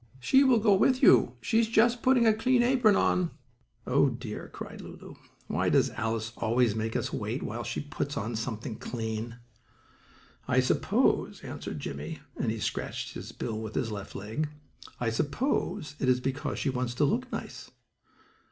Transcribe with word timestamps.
"She 0.19 0.43
will 0.43 0.57
go 0.57 0.73
with 0.73 1.03
you. 1.03 1.35
She 1.41 1.59
is 1.59 1.67
just 1.67 2.01
putting 2.01 2.25
a 2.25 2.33
clean 2.33 2.63
apron 2.63 2.95
on." 2.95 3.29
"Oh, 3.85 4.09
dear!" 4.09 4.47
cried 4.51 4.81
Lulu. 4.81 5.13
"Why 5.45 5.69
does 5.69 5.91
Alice 5.91 6.33
always 6.37 6.73
make 6.73 6.95
us 6.95 7.13
wait 7.13 7.43
while 7.43 7.63
she 7.63 7.81
puts 7.81 8.17
on 8.17 8.35
something 8.35 8.77
clean?" 8.77 9.37
"I 10.47 10.59
suppose," 10.59 11.41
answered 11.43 11.79
Jimmie, 11.79 12.17
and 12.35 12.49
he 12.49 12.57
scratched 12.59 13.13
his 13.13 13.31
bill 13.31 13.59
with 13.59 13.75
his 13.75 13.91
left 13.91 14.15
leg, 14.15 14.49
"I 14.99 15.11
suppose 15.11 15.93
it 15.99 16.09
is 16.09 16.19
because 16.19 16.57
she 16.57 16.71
wants 16.71 16.95
to 16.95 17.05
look 17.05 17.31
nice." 17.31 17.69